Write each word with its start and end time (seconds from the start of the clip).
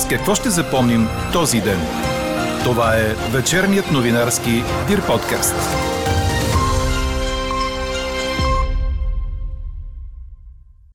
С 0.00 0.08
какво 0.08 0.34
ще 0.34 0.50
запомним 0.50 1.00
този 1.32 1.60
ден? 1.60 1.78
Това 2.64 2.96
е 2.96 3.32
вечерният 3.32 3.92
новинарски 3.92 4.50
Дир 4.88 5.06
подкаст. 5.06 5.54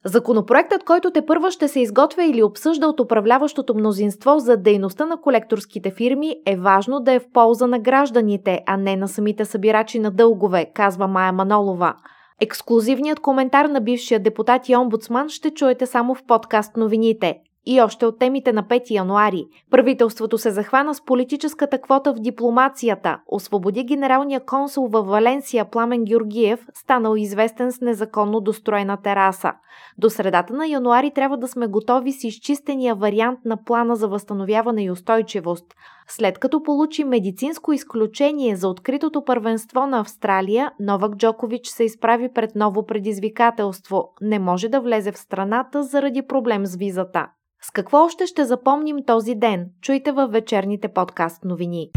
Законопроектът, 0.05 0.83
който 0.83 1.11
те 1.11 1.25
първа 1.25 1.51
ще 1.51 1.67
се 1.67 1.79
изготвя 1.79 2.23
или 2.23 2.43
обсъжда 2.43 2.87
от 2.87 2.99
управляващото 2.99 3.75
мнозинство 3.75 4.39
за 4.39 4.57
дейността 4.57 5.05
на 5.05 5.21
колекторските 5.21 5.91
фирми, 5.91 6.35
е 6.45 6.55
важно 6.55 6.99
да 6.99 7.13
е 7.13 7.19
в 7.19 7.31
полза 7.33 7.67
на 7.67 7.79
гражданите, 7.79 8.59
а 8.65 8.77
не 8.77 8.95
на 8.95 9.07
самите 9.07 9.45
събирачи 9.45 9.99
на 9.99 10.11
дългове, 10.11 10.65
казва 10.73 11.07
Майя 11.07 11.31
Манолова. 11.31 11.93
Ексклюзивният 12.41 13.19
коментар 13.19 13.65
на 13.65 13.81
бившия 13.81 14.19
депутат 14.19 14.69
и 14.69 14.75
омбудсман 14.75 15.29
ще 15.29 15.51
чуете 15.51 15.85
само 15.85 16.15
в 16.15 16.23
подкаст 16.27 16.77
новините. 16.77 17.35
И 17.65 17.81
още 17.81 18.05
от 18.05 18.19
темите 18.19 18.53
на 18.53 18.63
5 18.63 18.91
януари. 18.91 19.45
Правителството 19.71 20.37
се 20.37 20.51
захвана 20.51 20.95
с 20.95 21.05
политическата 21.05 21.81
квота 21.81 22.13
в 22.13 22.19
дипломацията. 22.19 23.19
Освободи 23.27 23.83
генералния 23.83 24.45
консул 24.45 24.87
във 24.87 25.07
Валенсия 25.07 25.65
Пламен 25.65 26.03
Георгиев, 26.03 26.67
станал 26.73 27.15
известен 27.15 27.71
с 27.71 27.81
незаконно 27.81 28.41
достроена 28.41 28.97
тераса. 28.97 29.53
До 29.97 30.09
средата 30.09 30.53
на 30.53 30.67
януари 30.67 31.11
трябва 31.11 31.37
да 31.37 31.47
сме 31.47 31.67
готови 31.67 32.11
с 32.11 32.23
изчистения 32.23 32.95
вариант 32.95 33.39
на 33.45 33.63
плана 33.63 33.95
за 33.95 34.07
възстановяване 34.07 34.83
и 34.83 34.91
устойчивост. 34.91 35.65
След 36.07 36.39
като 36.39 36.63
получи 36.63 37.03
медицинско 37.03 37.73
изключение 37.73 38.55
за 38.55 38.69
откритото 38.69 39.23
първенство 39.23 39.87
на 39.87 39.99
Австралия, 39.99 40.71
Новак 40.79 41.15
Джокович 41.15 41.67
се 41.67 41.83
изправи 41.83 42.33
пред 42.33 42.55
ново 42.55 42.85
предизвикателство. 42.85 44.13
Не 44.21 44.39
може 44.39 44.69
да 44.69 44.81
влезе 44.81 45.11
в 45.11 45.17
страната 45.17 45.83
заради 45.83 46.21
проблем 46.21 46.65
с 46.65 46.75
визата. 46.75 47.27
С 47.65 47.71
какво 47.71 48.05
още 48.05 48.25
ще 48.25 48.45
запомним 48.45 48.97
този 49.07 49.35
ден? 49.35 49.65
Чуйте 49.81 50.11
във 50.11 50.31
вечерните 50.31 50.87
подкаст 50.87 51.45
новини. 51.45 51.89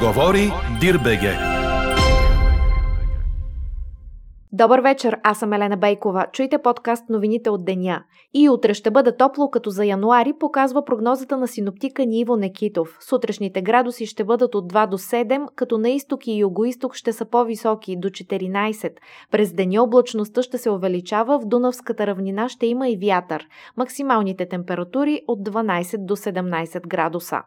Говори 0.00 0.52
Дирбеге. 0.80 1.51
Добър 4.54 4.80
вечер, 4.80 5.18
аз 5.22 5.38
съм 5.38 5.52
Елена 5.52 5.76
Бейкова. 5.76 6.26
Чуйте 6.32 6.58
подкаст 6.58 7.08
новините 7.08 7.50
от 7.50 7.64
деня. 7.64 8.02
И 8.34 8.48
утре 8.48 8.74
ще 8.74 8.90
бъде 8.90 9.16
топло, 9.16 9.50
като 9.50 9.70
за 9.70 9.84
януари 9.84 10.32
показва 10.40 10.84
прогнозата 10.84 11.36
на 11.36 11.48
синоптика 11.48 12.06
Ниво 12.06 12.36
Некитов. 12.36 12.96
Сутрешните 13.00 13.62
градуси 13.62 14.06
ще 14.06 14.24
бъдат 14.24 14.54
от 14.54 14.72
2 14.72 14.86
до 14.86 14.98
7, 14.98 15.46
като 15.56 15.78
на 15.78 15.90
изток 15.90 16.26
и 16.26 16.38
югоисток 16.38 16.94
ще 16.94 17.12
са 17.12 17.24
по-високи 17.24 17.96
до 17.96 18.08
14. 18.08 18.92
През 19.30 19.52
деня 19.52 19.82
облачността 19.82 20.42
ще 20.42 20.58
се 20.58 20.70
увеличава, 20.70 21.38
в 21.38 21.44
Дунавската 21.44 22.06
равнина 22.06 22.48
ще 22.48 22.66
има 22.66 22.88
и 22.88 22.96
вятър. 22.96 23.46
Максималните 23.76 24.46
температури 24.48 25.22
от 25.28 25.48
12 25.48 26.04
до 26.04 26.16
17 26.16 26.88
градуса. 26.88 27.42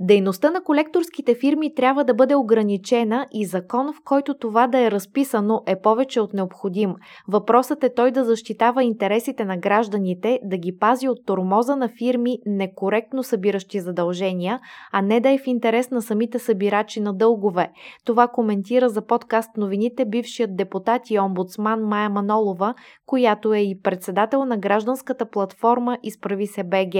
Дейността 0.00 0.50
на 0.50 0.60
колекторските 0.64 1.34
фирми 1.34 1.74
трябва 1.74 2.04
да 2.04 2.14
бъде 2.14 2.34
ограничена 2.34 3.26
и 3.32 3.46
закон, 3.46 3.92
в 3.92 3.96
който 4.04 4.34
това 4.34 4.66
да 4.66 4.78
е 4.78 4.90
разписано, 4.90 5.62
е 5.66 5.80
повече 5.80 6.20
от 6.20 6.34
необходим. 6.34 6.94
Въпросът 7.28 7.84
е 7.84 7.94
той 7.94 8.10
да 8.10 8.24
защитава 8.24 8.82
интересите 8.82 9.44
на 9.44 9.56
гражданите, 9.56 10.40
да 10.44 10.56
ги 10.56 10.78
пази 10.78 11.08
от 11.08 11.18
тормоза 11.26 11.76
на 11.76 11.88
фирми, 11.98 12.38
некоректно 12.46 13.22
събиращи 13.22 13.80
задължения, 13.80 14.60
а 14.92 15.02
не 15.02 15.20
да 15.20 15.30
е 15.30 15.38
в 15.38 15.46
интерес 15.46 15.90
на 15.90 16.02
самите 16.02 16.38
събирачи 16.38 17.00
на 17.00 17.14
дългове. 17.14 17.70
Това 18.04 18.28
коментира 18.28 18.88
за 18.88 19.06
подкаст 19.06 19.56
новините 19.56 20.04
бившият 20.04 20.56
депутат 20.56 21.10
и 21.10 21.18
омбудсман 21.18 21.82
Майя 21.82 22.10
Манолова, 22.10 22.74
която 23.06 23.54
е 23.54 23.60
и 23.60 23.80
председател 23.82 24.44
на 24.44 24.58
гражданската 24.58 25.30
платформа 25.30 25.98
Изправи 26.02 26.46
се 26.46 26.64
БГ. 26.64 26.94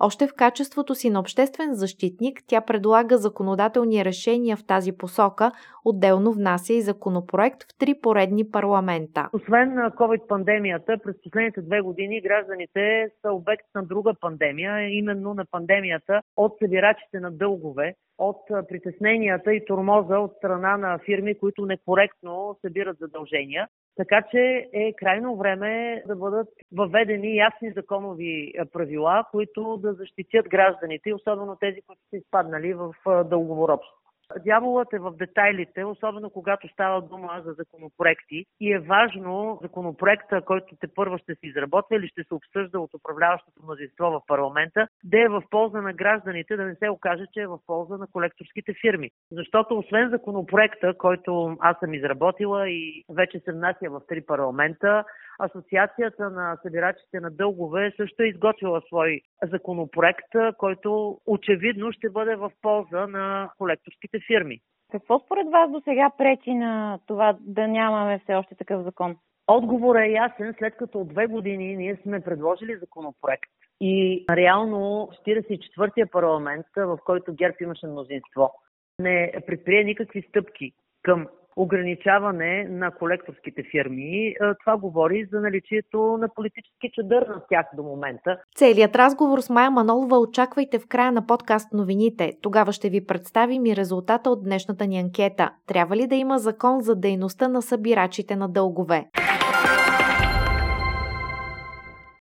Още 0.00 0.26
в 0.26 0.34
качеството 0.36 0.94
си 0.94 1.10
на 1.10 1.20
обществен 1.20 1.74
защитник 1.74 2.33
политик, 2.34 2.44
тя 2.46 2.60
предлага 2.60 3.18
законодателни 3.18 4.04
решения 4.04 4.56
в 4.56 4.66
тази 4.66 4.92
посока, 4.92 5.52
отделно 5.84 6.32
внася 6.32 6.72
и 6.72 6.80
законопроект 6.80 7.62
в 7.62 7.78
три 7.78 7.94
поредни 8.02 8.50
парламента. 8.50 9.28
Освен 9.32 9.70
COVID-пандемията, 9.70 10.98
през 11.04 11.22
последните 11.22 11.62
две 11.62 11.80
години 11.80 12.20
гражданите 12.20 13.08
са 13.22 13.32
обект 13.32 13.66
на 13.74 13.82
друга 13.82 14.14
пандемия, 14.20 14.88
именно 14.88 15.34
на 15.34 15.44
пандемията 15.50 16.20
от 16.36 16.52
събирачите 16.62 17.20
на 17.20 17.30
дългове, 17.30 17.94
от 18.18 18.46
притесненията 18.68 19.54
и 19.54 19.64
тормоза 19.64 20.18
от 20.18 20.32
страна 20.36 20.76
на 20.76 20.98
фирми, 20.98 21.38
които 21.38 21.66
некоректно 21.66 22.56
събират 22.60 22.98
задължения. 22.98 23.68
Така 23.96 24.22
че 24.30 24.68
е 24.72 24.92
крайно 24.92 25.36
време 25.36 26.02
да 26.06 26.16
бъдат 26.16 26.48
въведени 26.72 27.36
ясни 27.36 27.72
законови 27.72 28.52
правила, 28.72 29.24
които 29.30 29.76
да 29.76 29.92
защитят 29.92 30.48
гражданите, 30.48 31.14
особено 31.14 31.56
тези, 31.56 31.82
които 31.86 32.02
са 32.10 32.16
изпаднали 32.16 32.74
в 32.74 32.94
дълговоробство. 33.24 34.03
Дяволът 34.44 34.92
е 34.92 34.98
в 34.98 35.12
детайлите, 35.12 35.84
особено 35.84 36.30
когато 36.30 36.68
става 36.68 37.02
дума 37.02 37.42
за 37.44 37.52
законопроекти 37.52 38.46
и 38.60 38.72
е 38.72 38.78
важно 38.78 39.58
законопроекта, 39.62 40.42
който 40.42 40.76
те 40.80 40.88
първо 40.94 41.18
ще 41.18 41.34
се 41.34 41.46
изработва 41.46 41.96
или 41.96 42.08
ще 42.08 42.24
се 42.24 42.34
обсъжда 42.34 42.80
от 42.80 42.94
управляващото 42.94 43.62
мнозинство 43.62 44.10
в 44.10 44.20
парламента, 44.26 44.88
да 45.04 45.20
е 45.20 45.28
в 45.28 45.42
полза 45.50 45.80
на 45.80 45.92
гражданите, 45.92 46.56
да 46.56 46.64
не 46.64 46.74
се 46.74 46.88
окаже, 46.88 47.26
че 47.32 47.40
е 47.40 47.46
в 47.46 47.58
полза 47.66 47.96
на 47.96 48.06
колекторските 48.06 48.74
фирми. 48.80 49.10
Защото 49.32 49.78
освен 49.78 50.10
законопроекта, 50.10 50.94
който 50.98 51.56
аз 51.60 51.76
съм 51.78 51.94
изработила 51.94 52.70
и 52.70 53.04
вече 53.08 53.40
се 53.40 53.52
внася 53.52 53.90
в 53.90 54.00
три 54.08 54.26
парламента, 54.26 55.04
Асоциацията 55.38 56.30
на 56.30 56.56
събирачите 56.62 57.20
на 57.20 57.30
дългове 57.30 57.92
също 57.96 58.22
е 58.22 58.26
изготвила 58.26 58.80
свой 58.88 59.20
законопроект, 59.52 60.32
който 60.58 61.18
очевидно 61.26 61.92
ще 61.92 62.10
бъде 62.10 62.36
в 62.36 62.50
полза 62.62 63.06
на 63.06 63.50
колекторските 63.58 64.18
фирми. 64.26 64.60
Какво 64.92 65.18
според 65.18 65.50
вас 65.50 65.70
до 65.70 65.80
сега 65.84 66.10
пречи 66.18 66.54
на 66.54 66.98
това 67.06 67.36
да 67.40 67.68
нямаме 67.68 68.18
все 68.18 68.34
още 68.34 68.54
такъв 68.54 68.82
закон? 68.82 69.16
Отговорът 69.46 70.02
е 70.02 70.12
ясен, 70.12 70.54
след 70.58 70.76
като 70.76 71.00
от 71.00 71.08
две 71.08 71.26
години 71.26 71.76
ние 71.76 71.96
сме 71.96 72.20
предложили 72.20 72.76
законопроект 72.76 73.50
и 73.80 74.24
реално 74.30 75.08
44-я 75.26 76.06
парламент, 76.06 76.66
в 76.76 76.98
който 77.04 77.34
ГЕРБ 77.34 77.56
имаше 77.60 77.86
мнозинство, 77.86 78.50
не 78.98 79.32
предприе 79.46 79.84
никакви 79.84 80.22
стъпки 80.22 80.72
към 81.02 81.26
ограничаване 81.56 82.66
на 82.70 82.90
колекторските 82.90 83.62
фирми. 83.70 84.26
Е, 84.26 84.34
това 84.64 84.76
говори 84.76 85.28
за 85.32 85.40
наличието 85.40 85.98
на 86.20 86.28
политически 86.34 86.90
чадър 86.94 87.26
на 87.26 87.42
тях 87.48 87.66
до 87.76 87.82
момента. 87.82 88.38
Целият 88.56 88.96
разговор 88.96 89.40
с 89.40 89.50
Майя 89.50 89.70
Манолова 89.70 90.18
очаквайте 90.18 90.78
в 90.78 90.86
края 90.88 91.12
на 91.12 91.26
подкаст 91.26 91.72
новините. 91.72 92.32
Тогава 92.42 92.72
ще 92.72 92.90
ви 92.90 93.06
представим 93.06 93.66
и 93.66 93.76
резултата 93.76 94.30
от 94.30 94.44
днешната 94.44 94.86
ни 94.86 94.98
анкета. 94.98 95.50
Трябва 95.66 95.96
ли 95.96 96.06
да 96.06 96.14
има 96.14 96.38
закон 96.38 96.80
за 96.80 96.96
дейността 96.96 97.48
на 97.48 97.62
събирачите 97.62 98.36
на 98.36 98.48
дългове? 98.48 99.04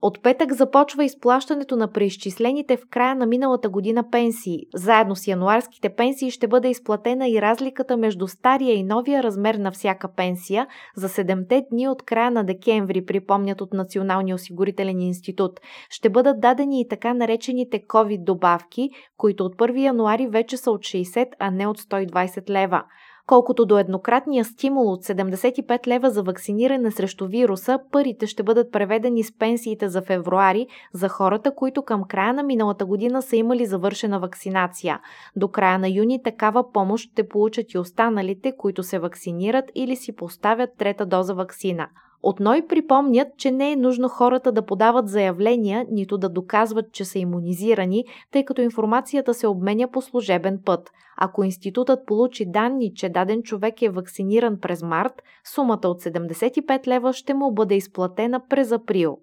От 0.04 0.22
петък 0.24 0.54
започва 0.54 1.06
изплащането 1.06 1.76
на 1.76 1.92
преизчислените 1.92 2.78
в 2.78 2.90
края 2.90 3.16
на 3.16 3.26
миналата 3.26 3.70
година 3.70 4.10
пенсии. 4.12 4.60
Заедно 4.76 5.16
с 5.16 5.28
януарските 5.28 5.90
пенсии 5.90 6.32
ще 6.32 6.48
бъде 6.48 6.70
изплатена 6.70 7.30
и 7.30 7.42
разликата 7.42 7.98
между 7.98 8.28
стария 8.28 8.74
и 8.74 8.84
новия 8.84 9.24
размер 9.24 9.56
на 9.56 9.72
всяка 9.72 10.08
пенсия 10.16 10.68
за 10.96 11.10
7 11.10 11.70
дни 11.70 11.88
от 11.88 12.04
края 12.04 12.32
на 12.32 12.44
декември, 12.44 13.06
припомнят 13.06 13.62
от 13.62 13.74
Националния 13.74 14.36
осигурителен 14.36 15.02
институт. 15.02 15.60
Ще 15.90 16.10
бъдат 16.10 16.40
дадени 16.40 16.82
и 16.82 16.88
така 16.88 17.14
наречените 17.14 17.80
COVID 17.88 18.24
добавки, 18.24 18.90
които 19.18 19.46
от 19.46 19.56
1 19.56 19.80
януари 19.80 20.28
вече 20.28 20.58
са 20.58 20.72
от 20.72 20.82
60, 20.82 21.28
а 21.40 21.52
не 21.52 21.68
от 21.68 21.80
120 21.80 22.50
лева. 22.50 22.84
Колкото 23.28 23.66
до 23.66 23.78
еднократния 23.78 24.46
стимул 24.46 24.92
от 24.92 25.04
75 25.04 25.88
лева 25.88 26.10
за 26.10 26.24
вакциниране 26.24 26.92
срещу 26.92 27.28
вируса, 27.28 27.80
парите 27.92 28.28
ще 28.28 28.44
бъдат 28.44 28.72
преведени 28.72 29.24
с 29.24 29.38
пенсиите 29.38 29.90
за 29.90 30.02
февруари 30.02 30.68
за 30.94 31.10
хората, 31.10 31.56
които 31.56 31.84
към 31.84 32.04
края 32.04 32.34
на 32.34 32.44
миналата 32.44 32.86
година 32.86 33.22
са 33.22 33.36
имали 33.36 33.66
завършена 33.66 34.20
вакцинация. 34.20 35.00
До 35.36 35.48
края 35.48 35.80
на 35.80 35.90
юни 35.90 36.24
такава 36.24 36.72
помощ 36.72 37.12
ще 37.12 37.28
получат 37.28 37.74
и 37.74 37.78
останалите, 37.78 38.54
които 38.58 38.84
се 38.84 39.00
вакцинират 39.00 39.66
или 39.76 39.96
си 39.96 40.16
поставят 40.16 40.70
трета 40.78 41.06
доза 41.06 41.34
вакцина. 41.34 41.88
От 42.24 42.40
НОЙ 42.40 42.68
припомнят, 42.68 43.28
че 43.38 43.52
не 43.52 43.72
е 43.72 43.76
нужно 43.76 44.10
хората 44.10 44.52
да 44.52 44.66
подават 44.66 45.08
заявления, 45.08 45.86
нито 45.92 46.18
да 46.18 46.30
доказват, 46.30 46.92
че 46.92 47.06
са 47.06 47.20
иммунизирани, 47.20 48.06
тъй 48.32 48.46
като 48.46 48.62
информацията 48.62 49.34
се 49.34 49.48
обменя 49.48 49.88
по 49.92 50.02
служебен 50.02 50.60
път. 50.66 50.90
Ако 51.18 51.44
институтът 51.44 52.06
получи 52.06 52.46
данни, 52.46 52.94
че 52.96 53.10
даден 53.10 53.44
човек 53.44 53.82
е 53.82 53.90
вакциниран 53.90 54.60
през 54.60 54.84
март, 54.84 55.14
сумата 55.56 55.82
от 55.84 56.02
75 56.02 56.88
лева 56.88 57.14
ще 57.14 57.34
му 57.34 57.52
бъде 57.52 57.76
изплатена 57.76 58.42
през 58.50 58.72
април. 58.72 59.18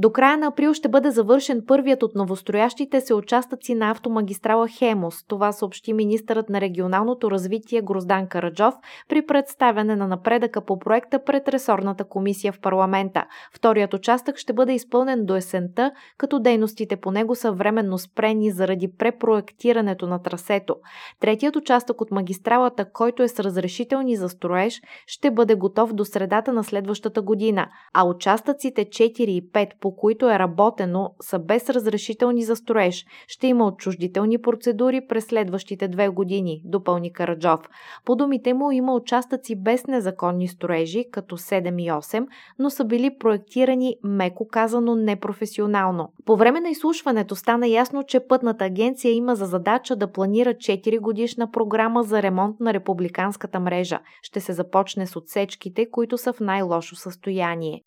До 0.00 0.10
края 0.12 0.38
на 0.38 0.46
април 0.46 0.74
ще 0.74 0.88
бъде 0.88 1.10
завършен 1.10 1.62
първият 1.66 2.02
от 2.02 2.14
новостроящите 2.14 3.00
се 3.00 3.14
участъци 3.14 3.74
на 3.74 3.90
автомагистрала 3.90 4.68
Хемос. 4.68 5.24
Това 5.28 5.52
съобщи 5.52 5.92
министърът 5.92 6.48
на 6.48 6.60
регионалното 6.60 7.30
развитие 7.30 7.82
Гроздан 7.82 8.26
Караджов 8.26 8.74
при 9.08 9.26
представяне 9.26 9.96
на 9.96 10.06
напредъка 10.06 10.60
по 10.60 10.78
проекта 10.78 11.24
пред 11.24 11.48
ресорната 11.48 12.04
комисия 12.04 12.52
в 12.52 12.60
парламента. 12.60 13.24
Вторият 13.52 13.94
участък 13.94 14.36
ще 14.36 14.52
бъде 14.52 14.72
изпълнен 14.72 15.24
до 15.26 15.36
есента, 15.36 15.92
като 16.18 16.38
дейностите 16.38 16.96
по 16.96 17.10
него 17.10 17.34
са 17.34 17.52
временно 17.52 17.98
спрени 17.98 18.50
заради 18.50 18.92
препроектирането 18.98 20.06
на 20.06 20.22
трасето. 20.22 20.76
Третият 21.20 21.56
участък 21.56 22.00
от 22.00 22.10
магистралата, 22.10 22.92
който 22.92 23.22
е 23.22 23.28
с 23.28 23.40
разрешителни 23.40 24.16
за 24.16 24.28
строеж, 24.28 24.80
ще 25.06 25.30
бъде 25.30 25.54
готов 25.54 25.92
до 25.92 26.04
средата 26.04 26.52
на 26.52 26.64
следващата 26.64 27.22
година, 27.22 27.68
а 27.94 28.04
участъците 28.04 28.84
4 28.84 29.20
и 29.20 29.50
5 29.52 29.68
по 29.80 29.87
по 29.88 29.96
които 29.96 30.30
е 30.30 30.38
работено, 30.38 31.14
са 31.20 31.38
без 31.38 31.70
разрешителни 31.70 32.42
за 32.42 32.56
строеж. 32.56 33.06
Ще 33.26 33.46
има 33.46 33.66
отчуждителни 33.66 34.38
процедури 34.38 35.06
през 35.08 35.24
следващите 35.24 35.88
две 35.88 36.08
години, 36.08 36.62
допълни 36.64 37.12
Караджов. 37.12 37.60
По 38.04 38.16
думите 38.16 38.54
му 38.54 38.72
има 38.72 38.94
участъци 38.94 39.62
без 39.62 39.86
незаконни 39.86 40.48
строежи, 40.48 41.04
като 41.12 41.38
7 41.38 41.82
и 41.82 41.90
8, 41.90 42.26
но 42.58 42.70
са 42.70 42.84
били 42.84 43.18
проектирани, 43.18 43.96
меко 44.04 44.48
казано, 44.48 44.94
непрофесионално. 44.94 46.12
По 46.24 46.36
време 46.36 46.60
на 46.60 46.68
изслушването 46.68 47.36
стана 47.36 47.68
ясно, 47.68 48.02
че 48.02 48.20
Пътната 48.20 48.64
агенция 48.64 49.12
има 49.12 49.36
за 49.36 49.46
задача 49.46 49.96
да 49.96 50.12
планира 50.12 50.54
4 50.54 51.00
годишна 51.00 51.50
програма 51.50 52.02
за 52.02 52.22
ремонт 52.22 52.60
на 52.60 52.74
републиканската 52.74 53.60
мрежа. 53.60 54.00
Ще 54.22 54.40
се 54.40 54.52
започне 54.52 55.06
с 55.06 55.16
отсечките, 55.16 55.90
които 55.90 56.18
са 56.18 56.32
в 56.32 56.40
най-лошо 56.40 56.96
състояние. 56.96 57.82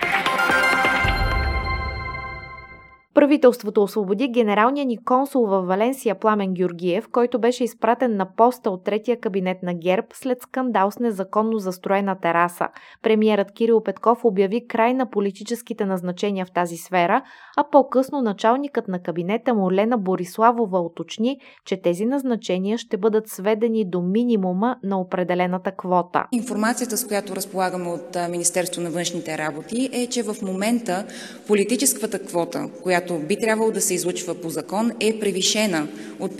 Правителството 3.13 3.83
освободи 3.83 4.27
генералния 4.27 4.85
ни 4.85 5.03
консул 5.03 5.45
във 5.45 5.67
Валенсия 5.67 6.19
Пламен 6.19 6.53
Георгиев, 6.53 7.07
който 7.11 7.39
беше 7.39 7.63
изпратен 7.63 8.15
на 8.15 8.35
поста 8.35 8.69
от 8.69 8.83
третия 8.83 9.19
кабинет 9.19 9.57
на 9.63 9.73
ГЕРБ 9.73 10.07
след 10.13 10.41
скандал 10.41 10.91
с 10.91 10.99
незаконно 10.99 11.59
застроена 11.59 12.19
тераса. 12.21 12.67
Премиерът 13.03 13.51
Кирил 13.51 13.83
Петков 13.83 14.25
обяви 14.25 14.67
край 14.67 14.93
на 14.93 15.09
политическите 15.09 15.85
назначения 15.85 16.45
в 16.45 16.51
тази 16.51 16.77
сфера, 16.77 17.21
а 17.57 17.63
по-късно 17.71 18.21
началникът 18.21 18.87
на 18.87 19.01
кабинета 19.01 19.53
му 19.53 19.71
Лена 19.71 19.97
Бориславова 19.97 20.79
уточни, 20.79 21.37
че 21.65 21.81
тези 21.81 22.05
назначения 22.05 22.77
ще 22.77 22.97
бъдат 22.97 23.27
сведени 23.27 23.89
до 23.89 24.01
минимума 24.01 24.75
на 24.83 24.99
определената 24.99 25.71
квота. 25.71 26.25
Информацията, 26.31 26.97
с 26.97 27.07
която 27.07 27.35
разполагаме 27.35 27.89
от 27.89 28.17
Министерство 28.29 28.81
на 28.81 28.89
външните 28.89 29.37
работи 29.37 29.89
е, 29.93 30.07
че 30.07 30.23
в 30.23 30.35
момента 30.41 31.05
политическата 31.47 32.19
квота, 32.19 32.69
която 32.83 33.00
която 33.01 33.27
би 33.27 33.35
трябвало 33.35 33.71
да 33.71 33.81
се 33.81 33.93
излучва 33.93 34.35
по 34.35 34.49
закон, 34.49 34.91
е 34.99 35.19
превишена 35.19 35.87
от 36.19 36.37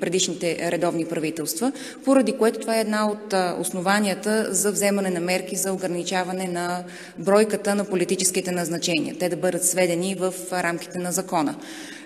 предишните 0.00 0.70
редовни 0.70 1.04
правителства, 1.04 1.72
поради 2.04 2.32
което 2.32 2.60
това 2.60 2.76
е 2.76 2.80
една 2.80 3.10
от 3.10 3.34
основанията 3.60 4.54
за 4.54 4.72
вземане 4.72 5.10
на 5.10 5.20
мерки 5.20 5.56
за 5.56 5.72
ограничаване 5.72 6.48
на 6.48 6.84
бройката 7.18 7.74
на 7.74 7.84
политическите 7.84 8.52
назначения. 8.52 9.16
Те 9.18 9.28
да 9.28 9.36
бъдат 9.36 9.64
сведени 9.64 10.14
в 10.14 10.34
рамките 10.52 10.98
на 10.98 11.12
закона. 11.12 11.56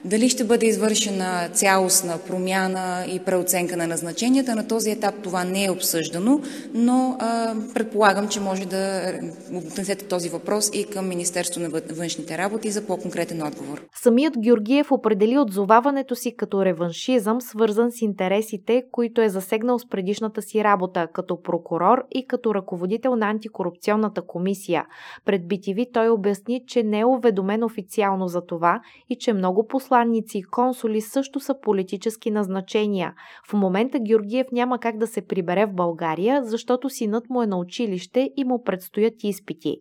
Дали 0.05 0.29
ще 0.29 0.45
бъде 0.45 0.67
извършена 0.67 1.49
цялостна 1.53 2.19
промяна 2.27 3.05
и 3.13 3.19
преоценка 3.19 3.77
на 3.77 3.87
назначенията, 3.87 4.57
на 4.57 4.69
този 4.69 4.91
етап 4.91 5.15
това 5.23 5.45
не 5.45 5.65
е 5.65 5.71
обсъждано, 5.71 6.41
но 6.75 7.17
а, 7.19 7.55
предполагам, 7.75 8.29
че 8.29 8.41
може 8.41 8.67
да 8.67 9.13
отнесете 9.55 10.05
този 10.05 10.29
въпрос 10.29 10.71
и 10.75 10.85
към 10.85 11.09
Министерство 11.09 11.61
на 11.61 11.69
външните 11.91 12.39
работи 12.39 12.71
за 12.71 12.87
по-конкретен 12.87 13.43
отговор. 13.43 13.83
Самият 14.03 14.35
Георгиев 14.39 14.93
определи 14.93 15.39
отзоваването 15.39 16.15
си 16.15 16.37
като 16.37 16.65
реваншизъм, 16.65 17.41
свързан 17.41 17.93
с 17.93 18.03
интересите, 18.03 18.83
които 18.93 19.21
е 19.21 19.29
засегнал 19.29 19.79
с 19.79 19.89
предишната 19.89 20.43
си 20.43 20.65
работа 20.65 21.09
като 21.13 21.43
прокурор 21.43 22.03
и 22.11 22.27
като 22.27 22.55
ръководител 22.55 23.17
на 23.17 23.31
антикорупционната 23.31 24.23
комисия. 24.23 24.87
Пред 25.25 25.43
BTV 25.43 25.87
той 25.93 26.09
обясни, 26.09 26.61
че 26.67 26.83
не 26.83 27.01
е 27.01 27.05
уведомен 27.05 27.65
официално 27.65 28.29
за 28.29 28.47
това 28.47 28.81
и 29.11 29.17
че 29.17 29.33
много 29.33 29.67
послания 29.67 29.88
посланници 29.89 30.39
и 30.39 30.43
консули 30.43 31.01
също 31.01 31.41
са 31.41 31.61
политически 31.61 32.31
назначения. 32.31 33.15
В 33.51 33.53
момента 33.53 33.99
Георгиев 33.99 34.47
няма 34.53 34.79
как 34.79 34.99
да 34.99 35.07
се 35.07 35.27
прибере 35.27 35.67
в 35.67 35.75
България, 35.75 36.45
защото 36.45 36.91
синът 36.91 37.31
му 37.31 37.43
е 37.43 37.47
на 37.47 37.59
училище 37.59 38.31
и 38.37 38.45
му 38.45 38.65
предстоят 38.65 39.15
изпити. 39.23 39.77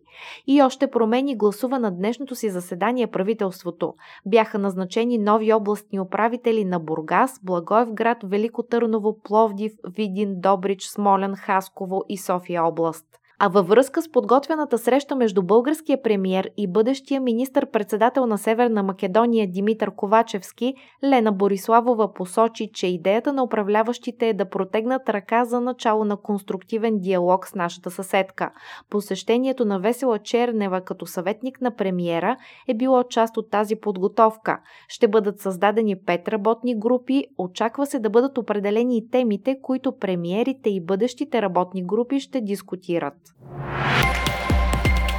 И 0.46 0.62
още 0.62 0.90
промени 0.90 1.36
гласува 1.36 1.78
на 1.78 1.90
днешното 1.90 2.34
си 2.34 2.50
заседание 2.50 3.06
правителството. 3.06 3.94
Бяха 4.26 4.58
назначени 4.58 5.18
нови 5.18 5.52
областни 5.52 6.00
управители 6.00 6.64
на 6.64 6.80
Бургас, 6.80 7.40
Благоевград, 7.42 8.18
Велико 8.24 8.62
Търново, 8.62 9.22
Пловдив, 9.22 9.72
Видин, 9.96 10.40
Добрич, 10.40 10.82
Смолен, 10.82 11.34
Хасково 11.36 12.04
и 12.08 12.18
София 12.18 12.64
област. 12.64 13.17
А 13.40 13.48
във 13.48 13.68
връзка 13.68 14.02
с 14.02 14.10
подготвената 14.10 14.78
среща 14.78 15.16
между 15.16 15.42
българския 15.42 16.02
премиер 16.02 16.50
и 16.56 16.66
бъдещия 16.66 17.20
министър-председател 17.20 18.26
на 18.26 18.38
Северна 18.38 18.82
Македония 18.82 19.50
Димитър 19.50 19.90
Ковачевски, 19.90 20.74
Лена 21.04 21.32
Бориславова 21.32 22.12
посочи, 22.12 22.70
че 22.74 22.86
идеята 22.86 23.32
на 23.32 23.42
управляващите 23.42 24.28
е 24.28 24.34
да 24.34 24.50
протегнат 24.50 25.08
ръка 25.08 25.44
за 25.44 25.60
начало 25.60 26.04
на 26.04 26.16
конструктивен 26.16 26.98
диалог 26.98 27.46
с 27.46 27.54
нашата 27.54 27.90
съседка. 27.90 28.50
Посещението 28.90 29.64
на 29.64 29.80
Весела 29.80 30.18
Чернева 30.18 30.80
като 30.80 31.06
съветник 31.06 31.60
на 31.60 31.76
премиера 31.76 32.36
е 32.68 32.74
било 32.74 33.02
част 33.04 33.36
от 33.36 33.50
тази 33.50 33.76
подготовка. 33.76 34.60
Ще 34.88 35.08
бъдат 35.08 35.40
създадени 35.40 35.96
пет 36.06 36.28
работни 36.28 36.78
групи, 36.78 37.24
очаква 37.38 37.86
се 37.86 37.98
да 37.98 38.10
бъдат 38.10 38.38
определени 38.38 38.98
и 38.98 39.10
темите, 39.10 39.58
които 39.62 39.98
премиерите 39.98 40.70
и 40.70 40.84
бъдещите 40.84 41.42
работни 41.42 41.86
групи 41.86 42.20
ще 42.20 42.40
дискутират. 42.40 43.27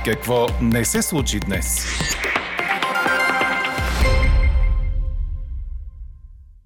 Какво 0.05 0.47
не 0.61 0.85
се 0.85 1.01
случи 1.01 1.39
днес? 1.39 1.85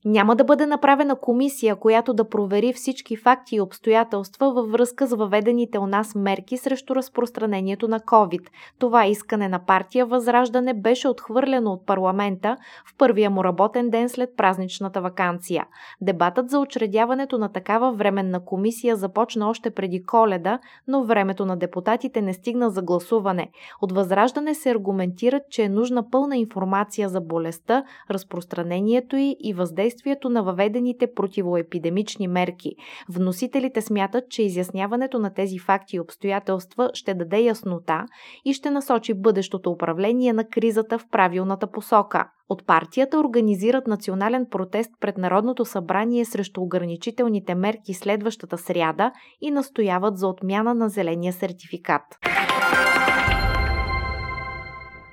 Няма 0.06 0.36
да 0.36 0.44
бъде 0.44 0.66
направена 0.66 1.16
комисия, 1.16 1.76
която 1.76 2.14
да 2.14 2.30
провери 2.30 2.74
всички 2.74 3.16
факти 3.16 3.56
и 3.56 3.62
обстоятелства 3.62 4.54
във 4.54 4.72
връзка 4.72 5.08
с 5.08 5.16
въведените 5.16 5.80
у 5.80 5.88
нас 5.88 6.16
мерки 6.16 6.58
срещу 6.58 6.96
разпространението 6.96 7.88
на 7.88 8.00
COVID. 8.00 8.48
Това 8.80 9.06
искане 9.06 9.50
на 9.50 9.66
партия 9.66 10.06
Възраждане 10.06 10.74
беше 10.74 11.08
отхвърлено 11.08 11.72
от 11.72 11.86
парламента 11.86 12.58
в 12.86 12.98
първия 12.98 13.30
му 13.30 13.44
работен 13.44 13.90
ден 13.90 14.10
след 14.10 14.30
празничната 14.38 15.02
вакансия. 15.02 15.66
Дебатът 16.02 16.50
за 16.50 16.60
учредяването 16.60 17.38
на 17.38 17.50
такава 17.52 17.92
временна 17.92 18.46
комисия 18.46 18.96
започна 18.96 19.50
още 19.50 19.70
преди 19.70 20.04
коледа, 20.04 20.60
но 20.88 21.04
времето 21.04 21.46
на 21.46 21.58
депутатите 21.58 22.22
не 22.22 22.34
стигна 22.34 22.70
за 22.70 22.82
гласуване. 22.82 23.52
От 23.82 23.92
Възраждане 23.92 24.54
се 24.54 24.72
аргументират, 24.72 25.44
че 25.50 25.64
е 25.64 25.70
нужна 25.70 26.10
пълна 26.10 26.38
информация 26.38 27.10
за 27.10 27.22
болестта, 27.22 27.84
разпространението 28.10 29.16
й 29.16 29.36
и 29.40 29.54
въздействието 29.54 29.93
въздействието 29.94 30.30
на 30.30 30.44
въведените 30.44 31.14
противоепидемични 31.14 32.28
мерки. 32.28 32.72
Вносителите 33.10 33.82
смятат, 33.82 34.24
че 34.30 34.44
изясняването 34.44 35.20
на 35.20 35.34
тези 35.34 35.60
факти 35.60 35.96
и 35.96 36.00
обстоятелства 36.00 36.90
ще 36.94 37.14
даде 37.14 37.40
яснота 37.40 38.06
и 38.46 38.54
ще 38.54 38.72
насочи 38.72 39.14
бъдещото 39.14 39.72
управление 39.72 40.34
на 40.34 40.44
кризата 40.44 41.00
в 41.00 41.06
правилната 41.12 41.68
посока. 41.72 42.30
От 42.50 42.66
партията 42.66 43.20
организират 43.20 43.88
национален 43.88 44.46
протест 44.52 44.92
пред 45.00 45.18
Народното 45.18 45.66
събрание 45.66 46.26
срещу 46.26 46.62
ограничителните 46.62 47.56
мерки 47.56 47.94
следващата 47.94 48.58
сряда 48.58 49.12
и 49.42 49.52
настояват 49.52 50.18
за 50.18 50.28
отмяна 50.28 50.74
на 50.74 50.90
зеления 50.90 51.34
сертификат. 51.34 52.04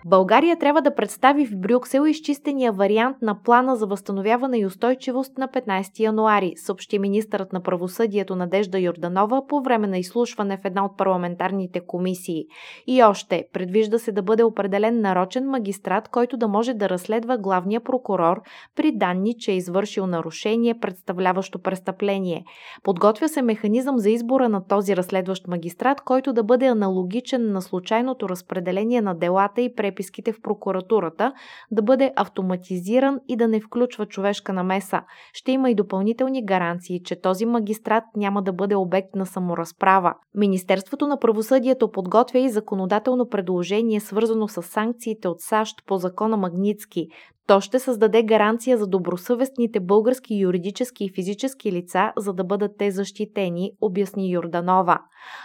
България 0.06 0.58
трябва 0.58 0.82
да 0.82 0.94
представи 0.94 1.46
в 1.46 1.56
Брюксел 1.56 2.06
изчистения 2.06 2.72
вариант 2.72 3.16
на 3.22 3.42
плана 3.42 3.76
за 3.76 3.86
възстановяване 3.86 4.58
и 4.58 4.66
устойчивост 4.66 5.38
на 5.38 5.48
15 5.48 6.00
януари, 6.00 6.52
съобщи 6.56 6.98
министърът 6.98 7.52
на 7.52 7.62
правосъдието 7.62 8.36
Надежда 8.36 8.78
Йорданова 8.78 9.46
по 9.46 9.60
време 9.62 9.86
на 9.86 9.98
изслушване 9.98 10.56
в 10.56 10.64
една 10.64 10.84
от 10.84 10.96
парламентарните 10.96 11.80
комисии. 11.80 12.44
И 12.86 13.02
още, 13.02 13.44
предвижда 13.52 13.98
се 13.98 14.12
да 14.12 14.22
бъде 14.22 14.42
определен 14.42 15.00
нарочен 15.00 15.44
магистрат, 15.44 16.08
който 16.08 16.36
да 16.36 16.48
може 16.48 16.74
да 16.74 16.88
разследва 16.88 17.38
главния 17.38 17.80
прокурор 17.80 18.42
при 18.76 18.92
данни, 18.92 19.34
че 19.38 19.52
е 19.52 19.56
извършил 19.56 20.06
нарушение, 20.06 20.78
представляващо 20.80 21.58
престъпление. 21.58 22.44
Подготвя 22.82 23.28
се 23.28 23.42
механизъм 23.42 23.98
за 23.98 24.10
избора 24.10 24.48
на 24.48 24.66
този 24.66 24.96
разследващ 24.96 25.48
магистрат, 25.48 26.00
който 26.00 26.32
да 26.32 26.42
бъде 26.42 26.66
аналогичен 26.66 27.52
на 27.52 27.62
случайното 27.62 28.28
разпределение 28.28 29.00
на 29.00 29.14
делата 29.14 29.60
и 29.60 29.74
премиерите 29.74 29.89
преписките 29.90 30.32
в 30.32 30.42
прокуратурата 30.42 31.32
да 31.70 31.82
бъде 31.82 32.12
автоматизиран 32.16 33.20
и 33.28 33.36
да 33.36 33.48
не 33.48 33.60
включва 33.60 34.06
човешка 34.06 34.52
намеса. 34.52 35.02
Ще 35.32 35.52
има 35.52 35.70
и 35.70 35.74
допълнителни 35.74 36.44
гаранции, 36.44 37.02
че 37.04 37.20
този 37.20 37.46
магистрат 37.46 38.04
няма 38.16 38.42
да 38.42 38.52
бъде 38.52 38.76
обект 38.76 39.14
на 39.14 39.26
саморазправа. 39.26 40.14
Министерството 40.34 41.06
на 41.06 41.18
правосъдието 41.18 41.90
подготвя 41.90 42.38
и 42.38 42.50
законодателно 42.50 43.28
предложение, 43.28 44.00
свързано 44.00 44.48
с 44.48 44.62
санкциите 44.62 45.28
от 45.28 45.40
САЩ 45.40 45.76
по 45.86 45.96
закона 45.96 46.36
Магницки. 46.36 47.08
То 47.50 47.60
ще 47.60 47.78
създаде 47.78 48.22
гаранция 48.22 48.78
за 48.78 48.86
добросъвестните 48.86 49.80
български 49.80 50.34
юридически 50.34 51.04
и 51.04 51.10
физически 51.14 51.72
лица, 51.72 52.12
за 52.16 52.32
да 52.32 52.44
бъдат 52.44 52.72
те 52.78 52.90
защитени, 52.90 53.72
обясни 53.80 54.32
Юрданова. 54.32 54.98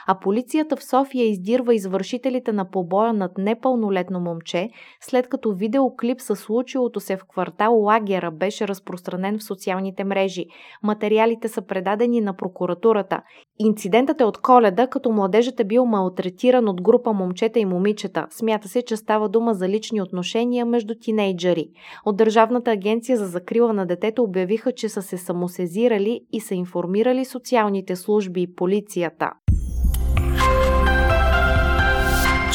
А 0.07 0.19
полицията 0.19 0.75
в 0.75 0.83
София 0.83 1.25
издирва 1.25 1.75
извършителите 1.75 2.51
на 2.51 2.69
побоя 2.69 3.13
над 3.13 3.31
непълнолетно 3.37 4.19
момче, 4.19 4.69
след 5.01 5.27
като 5.27 5.51
видеоклип 5.51 6.21
със 6.21 6.39
случилото 6.39 6.99
се 6.99 7.17
в 7.17 7.25
квартал 7.29 7.81
Лагера 7.81 8.31
беше 8.31 8.67
разпространен 8.67 9.39
в 9.39 9.43
социалните 9.43 10.03
мрежи. 10.03 10.45
Материалите 10.83 11.47
са 11.47 11.61
предадени 11.61 12.21
на 12.21 12.35
прокуратурата. 12.35 13.21
Инцидентът 13.59 14.21
е 14.21 14.23
от 14.23 14.37
коледа, 14.37 14.87
като 14.87 15.11
младежът 15.11 15.59
е 15.59 15.63
бил 15.63 15.85
малтретиран 15.85 16.69
от 16.69 16.81
група 16.81 17.13
момчета 17.13 17.59
и 17.59 17.65
момичета. 17.65 18.27
Смята 18.29 18.67
се, 18.67 18.81
че 18.81 18.97
става 18.97 19.29
дума 19.29 19.53
за 19.53 19.69
лични 19.69 20.01
отношения 20.01 20.65
между 20.65 20.93
тинейджери. 21.01 21.69
От 22.05 22.17
Държавната 22.17 22.71
агенция 22.71 23.17
за 23.17 23.25
закрила 23.25 23.73
на 23.73 23.85
детето 23.85 24.23
обявиха, 24.23 24.71
че 24.71 24.89
са 24.89 25.01
се 25.01 25.17
самосезирали 25.17 26.21
и 26.31 26.41
са 26.41 26.55
информирали 26.55 27.25
социалните 27.25 27.95
служби 27.95 28.41
и 28.41 28.55
полицията. 28.55 29.31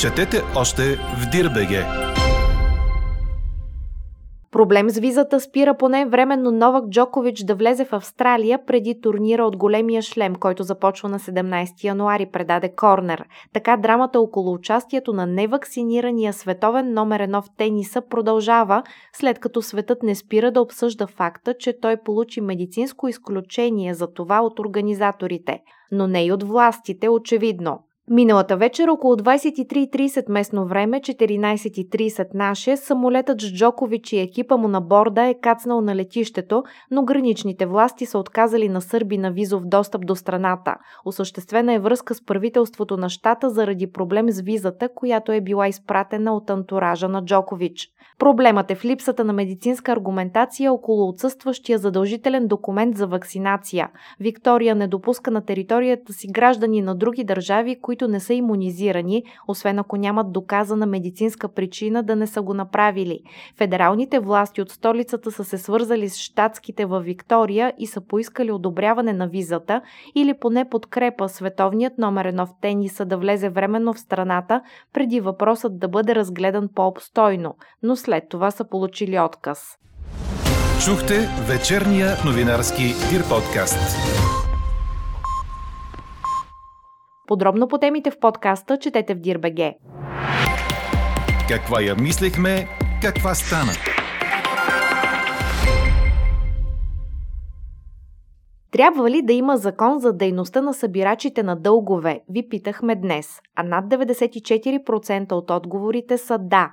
Четете 0.00 0.42
още 0.56 0.82
в 0.96 1.30
Дирбеге. 1.32 1.99
Проблем 4.52 4.90
с 4.90 4.98
визата 4.98 5.40
спира 5.40 5.76
поне 5.76 6.06
временно 6.06 6.50
Новак 6.50 6.88
Джокович 6.88 7.44
да 7.44 7.54
влезе 7.54 7.84
в 7.84 7.92
Австралия 7.92 8.66
преди 8.66 9.00
турнира 9.00 9.44
от 9.44 9.56
големия 9.56 10.02
шлем, 10.02 10.34
който 10.34 10.62
започва 10.62 11.08
на 11.08 11.18
17 11.18 11.84
януари, 11.84 12.26
предаде 12.26 12.74
Корнер. 12.74 13.24
Така 13.52 13.76
драмата 13.76 14.20
около 14.20 14.52
участието 14.52 15.12
на 15.12 15.26
невакцинирания 15.26 16.32
световен 16.32 16.92
номер 16.92 17.20
едно 17.20 17.42
в 17.42 17.48
тениса 17.56 18.02
продължава, 18.10 18.82
след 19.12 19.38
като 19.38 19.62
светът 19.62 20.02
не 20.02 20.14
спира 20.14 20.50
да 20.52 20.60
обсъжда 20.62 21.06
факта, 21.06 21.54
че 21.58 21.80
той 21.80 21.96
получи 21.96 22.40
медицинско 22.40 23.08
изключение 23.08 23.94
за 23.94 24.12
това 24.12 24.40
от 24.40 24.58
организаторите. 24.58 25.60
Но 25.92 26.06
не 26.06 26.24
и 26.24 26.32
от 26.32 26.42
властите, 26.42 27.08
очевидно. 27.08 27.78
Миналата 28.12 28.56
вечер 28.56 28.88
около 28.88 29.16
23.30 29.16 30.28
местно 30.28 30.66
време, 30.66 31.00
14.30 31.00 32.26
наше, 32.34 32.76
самолетът 32.76 33.40
с 33.40 33.52
Джокович 33.52 34.12
и 34.12 34.18
екипа 34.18 34.56
му 34.56 34.68
на 34.68 34.80
борда 34.80 35.22
е 35.22 35.34
кацнал 35.34 35.80
на 35.80 35.96
летището, 35.96 36.62
но 36.90 37.04
граничните 37.04 37.66
власти 37.66 38.06
са 38.06 38.18
отказали 38.18 38.68
на 38.68 38.80
сърби 38.80 39.18
на 39.18 39.30
визов 39.30 39.62
достъп 39.66 40.06
до 40.06 40.16
страната. 40.16 40.74
Осъществена 41.04 41.72
е 41.72 41.78
връзка 41.78 42.14
с 42.14 42.24
правителството 42.24 42.96
на 42.96 43.08
щата 43.08 43.50
заради 43.50 43.92
проблем 43.92 44.30
с 44.30 44.40
визата, 44.40 44.88
която 44.94 45.32
е 45.32 45.40
била 45.40 45.68
изпратена 45.68 46.34
от 46.34 46.50
антуража 46.50 47.08
на 47.08 47.24
Джокович. 47.24 47.88
Проблемът 48.18 48.70
е 48.70 48.74
в 48.74 48.84
липсата 48.84 49.24
на 49.24 49.32
медицинска 49.32 49.92
аргументация 49.92 50.72
около 50.72 51.08
отсъстващия 51.08 51.78
задължителен 51.78 52.46
документ 52.46 52.96
за 52.96 53.06
вакцинация. 53.06 53.88
Виктория 54.20 54.74
не 54.74 54.88
допуска 54.88 55.30
на 55.30 55.44
територията 55.44 56.12
си 56.12 56.28
граждани 56.30 56.82
на 56.82 56.94
други 56.94 57.24
държави, 57.24 57.80
които 57.80 57.99
не 58.08 58.20
са 58.20 58.34
иммунизирани, 58.34 59.22
освен 59.48 59.78
ако 59.78 59.96
нямат 59.96 60.32
доказана 60.32 60.86
медицинска 60.86 61.48
причина 61.48 62.02
да 62.02 62.16
не 62.16 62.26
са 62.26 62.42
го 62.42 62.54
направили. 62.54 63.20
Федералните 63.58 64.18
власти 64.18 64.62
от 64.62 64.70
столицата 64.70 65.30
са 65.30 65.44
се 65.44 65.58
свързали 65.58 66.08
с 66.08 66.16
щатските 66.16 66.84
във 66.84 67.04
Виктория 67.04 67.72
и 67.78 67.86
са 67.86 68.00
поискали 68.00 68.52
одобряване 68.52 69.12
на 69.12 69.28
визата 69.28 69.82
или 70.14 70.34
поне 70.40 70.68
подкрепа 70.68 71.28
световният 71.28 71.98
номер 71.98 72.24
едно 72.24 72.46
в 72.46 72.54
тениса 72.60 73.04
да 73.04 73.16
влезе 73.16 73.48
временно 73.48 73.92
в 73.92 74.00
страната, 74.00 74.62
преди 74.92 75.20
въпросът 75.20 75.78
да 75.78 75.88
бъде 75.88 76.14
разгледан 76.14 76.68
по-обстойно, 76.74 77.54
но 77.82 77.96
след 77.96 78.24
това 78.28 78.50
са 78.50 78.64
получили 78.64 79.20
отказ. 79.20 79.76
Чухте 80.84 81.28
вечерния 81.48 82.16
новинарски 82.24 82.82
Дир 83.10 83.28
подкаст. 83.28 84.39
Подробно 87.30 87.68
по 87.68 87.78
темите 87.78 88.10
в 88.10 88.18
подкаста 88.18 88.78
четете 88.78 89.14
в 89.14 89.18
Дирбеге. 89.18 89.76
Каква 91.48 91.80
я 91.82 91.94
мислехме, 91.94 92.68
каква 93.02 93.34
стана? 93.34 93.72
Трябва 98.70 99.10
ли 99.10 99.22
да 99.22 99.32
има 99.32 99.56
закон 99.56 99.98
за 99.98 100.12
дейността 100.12 100.62
на 100.62 100.74
събирачите 100.74 101.42
на 101.42 101.56
дългове? 101.56 102.20
Ви 102.28 102.48
питахме 102.48 102.94
днес. 102.94 103.40
А 103.56 103.62
над 103.62 103.84
94% 103.84 105.32
от 105.32 105.50
отговорите 105.50 106.18
са 106.18 106.38
да. 106.38 106.72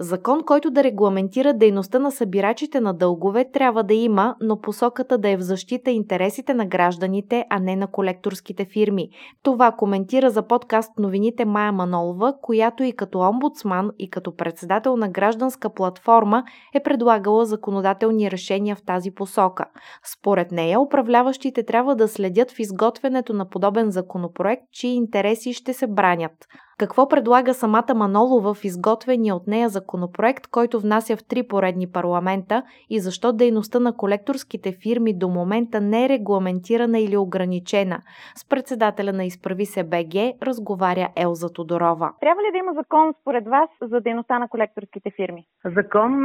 Закон, 0.00 0.44
който 0.44 0.70
да 0.70 0.84
регламентира 0.84 1.54
дейността 1.54 1.98
на 1.98 2.12
събирачите 2.12 2.80
на 2.80 2.94
дългове, 2.94 3.50
трябва 3.52 3.82
да 3.82 3.94
има, 3.94 4.36
но 4.40 4.60
посоката 4.60 5.18
да 5.18 5.28
е 5.28 5.36
в 5.36 5.40
защита 5.40 5.90
интересите 5.90 6.54
на 6.54 6.66
гражданите, 6.66 7.44
а 7.50 7.58
не 7.58 7.76
на 7.76 7.86
колекторските 7.86 8.64
фирми. 8.64 9.08
Това 9.42 9.72
коментира 9.72 10.30
за 10.30 10.46
подкаст 10.46 10.90
новините 10.98 11.44
Майя 11.44 11.72
Манолова, 11.72 12.34
която 12.42 12.82
и 12.82 12.92
като 12.92 13.18
омбудсман 13.18 13.90
и 13.98 14.10
като 14.10 14.36
председател 14.36 14.96
на 14.96 15.08
гражданска 15.08 15.70
платформа 15.74 16.44
е 16.74 16.82
предлагала 16.82 17.46
законодателни 17.46 18.30
решения 18.30 18.76
в 18.76 18.84
тази 18.86 19.10
посока. 19.10 19.64
Според 20.12 20.52
нея, 20.52 20.80
управляващите 20.80 21.62
трябва 21.62 21.96
да 21.96 22.08
следят 22.08 22.50
в 22.50 22.58
изготвянето 22.58 23.32
на 23.32 23.48
подобен 23.48 23.90
законопроект, 23.90 24.62
чии 24.72 24.94
интереси 24.94 25.52
ще 25.52 25.72
се 25.72 25.86
бранят. 25.86 26.32
Какво 26.78 27.08
предлага 27.08 27.54
самата 27.54 27.94
Манолова 27.94 28.54
в 28.54 28.64
изготвения 28.64 29.34
от 29.34 29.46
нея 29.46 29.68
законопроект, 29.68 30.46
който 30.46 30.80
внася 30.80 31.16
в 31.16 31.24
три 31.28 31.42
поредни 31.42 31.92
парламента 31.92 32.62
и 32.90 33.00
защо 33.00 33.32
дейността 33.32 33.80
на 33.80 33.96
колекторските 33.96 34.72
фирми 34.82 35.18
до 35.18 35.28
момента 35.28 35.80
не 35.80 36.04
е 36.04 36.08
регламентирана 36.08 36.98
или 36.98 37.16
ограничена? 37.16 37.98
С 38.34 38.48
председателя 38.48 39.12
на 39.12 39.24
Изправи 39.24 39.66
се 39.66 39.84
БГ 39.84 40.14
разговаря 40.42 41.08
Елза 41.16 41.52
Тодорова. 41.52 42.12
Трябва 42.20 42.42
ли 42.42 42.52
да 42.52 42.58
има 42.58 42.72
закон 42.74 43.14
според 43.20 43.44
вас 43.48 43.70
за 43.82 44.00
дейността 44.00 44.38
на 44.38 44.48
колекторските 44.48 45.10
фирми? 45.10 45.44
Закон 45.64 46.24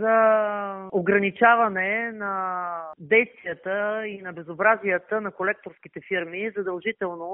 за 0.00 0.14
ограничаване 0.92 2.12
на 2.12 2.32
действията 2.98 4.06
и 4.06 4.22
на 4.22 4.32
безобразията 4.32 5.20
на 5.20 5.30
колекторските 5.30 6.00
фирми 6.08 6.50
задължително 6.56 7.28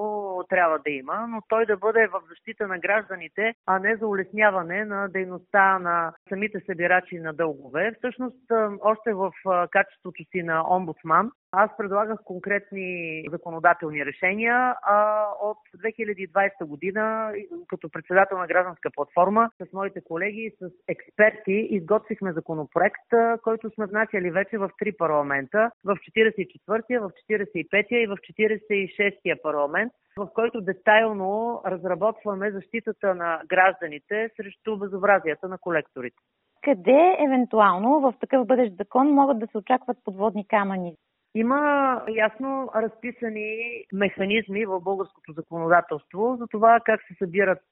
трябва 0.48 0.78
да 0.78 0.90
има, 0.90 1.26
но 1.28 1.42
той 1.48 1.66
да 1.66 1.76
бъде 1.76 2.06
в 2.06 2.20
защита 2.28 2.53
защита 2.54 2.66
на 2.66 2.78
гражданите, 2.78 3.54
а 3.66 3.78
не 3.78 3.96
за 3.96 4.06
улесняване 4.06 4.84
на 4.84 5.08
дейността 5.08 5.78
на 5.78 6.12
самите 6.28 6.60
събирачи 6.66 7.18
на 7.18 7.32
дългове. 7.32 7.92
Всъщност, 7.98 8.36
още 8.80 9.12
в 9.12 9.32
качеството 9.70 10.24
си 10.30 10.42
на 10.42 10.64
омбудсман, 10.76 11.30
аз 11.56 11.70
предлагах 11.76 12.18
конкретни 12.24 13.24
законодателни 13.30 14.06
решения 14.06 14.74
а 14.82 15.26
от 15.42 15.58
2020 15.84 16.64
година 16.64 17.32
като 17.68 17.88
председател 17.88 18.38
на 18.38 18.46
гражданска 18.46 18.90
платформа 18.94 19.50
с 19.62 19.72
моите 19.72 20.00
колеги 20.04 20.40
и 20.40 20.56
с 20.60 20.70
експерти 20.88 21.68
изготвихме 21.70 22.32
законопроект, 22.32 23.08
който 23.42 23.70
сме 23.70 23.86
внасяли 23.86 24.30
вече 24.30 24.58
в 24.58 24.70
три 24.78 24.92
парламента, 24.92 25.70
в 25.84 25.96
44-я, 25.96 27.00
в 27.00 27.10
45-я 27.30 28.02
и 28.02 28.06
в 28.06 28.16
46-я 28.16 29.42
парламент 29.42 29.92
в 30.16 30.28
който 30.34 30.60
детайлно 30.60 31.62
разработваме 31.66 32.50
защитата 32.50 33.14
на 33.14 33.40
гражданите 33.46 34.30
срещу 34.36 34.76
безобразията 34.76 35.48
на 35.48 35.58
колекторите. 35.58 36.16
Къде 36.62 37.16
евентуално 37.26 38.00
в 38.00 38.14
такъв 38.20 38.46
бъдещ 38.46 38.76
закон 38.76 39.10
могат 39.10 39.38
да 39.38 39.46
се 39.46 39.58
очакват 39.58 39.96
подводни 40.04 40.46
камъни? 40.46 40.96
Има 41.34 42.02
ясно 42.08 42.70
разписани 42.76 43.84
механизми 43.92 44.66
в 44.66 44.80
българското 44.80 45.32
законодателство 45.32 46.36
за 46.38 46.46
това 46.46 46.80
как 46.84 47.00
се 47.08 47.14
събират 47.18 47.62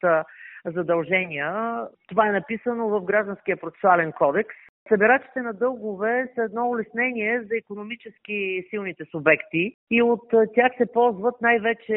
задължения. 0.66 1.78
Това 2.08 2.28
е 2.28 2.32
написано 2.32 2.88
в 2.88 3.04
Гражданския 3.04 3.56
процесуален 3.56 4.12
кодекс. 4.12 4.56
Събирачите 4.88 5.42
на 5.42 5.52
дългове 5.52 6.32
са 6.34 6.42
едно 6.42 6.68
улеснение 6.68 7.42
за 7.42 7.56
економически 7.56 8.66
силните 8.70 9.04
субекти 9.10 9.76
и 9.90 10.02
от 10.02 10.30
тях 10.54 10.72
се 10.76 10.92
ползват 10.92 11.34
най-вече 11.40 11.96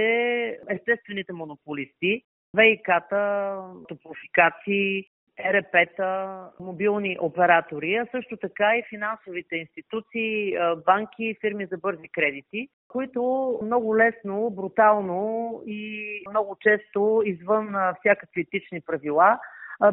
естествените 0.69 1.33
монополисти, 1.33 2.21
ВИК-та, 2.57 3.57
топлофикации, 3.87 5.03
ЕРП-та, 5.37 6.49
мобилни 6.59 7.17
оператори, 7.21 7.95
а 7.95 8.05
също 8.11 8.37
така 8.37 8.77
и 8.77 8.83
финансовите 8.89 9.55
институции, 9.55 10.57
банки, 10.85 11.37
фирми 11.41 11.65
за 11.65 11.77
бързи 11.77 12.07
кредити, 12.07 12.69
които 12.87 13.59
много 13.63 13.97
лесно, 13.97 14.49
брутално 14.49 15.61
и 15.67 16.23
много 16.29 16.57
често 16.61 17.21
извън 17.25 17.75
всякакви 17.99 18.41
етични 18.41 18.81
правила 18.81 19.39